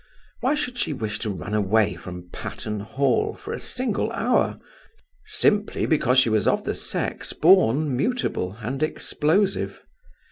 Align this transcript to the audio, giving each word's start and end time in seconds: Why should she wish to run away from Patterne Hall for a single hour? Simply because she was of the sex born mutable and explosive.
Why 0.39 0.55
should 0.55 0.79
she 0.79 0.93
wish 0.93 1.19
to 1.19 1.29
run 1.29 1.53
away 1.53 1.93
from 1.93 2.27
Patterne 2.33 2.79
Hall 2.79 3.35
for 3.35 3.53
a 3.53 3.59
single 3.59 4.11
hour? 4.13 4.57
Simply 5.27 5.85
because 5.85 6.17
she 6.17 6.29
was 6.31 6.47
of 6.47 6.63
the 6.63 6.73
sex 6.73 7.33
born 7.33 7.95
mutable 7.95 8.57
and 8.63 8.81
explosive. 8.81 9.79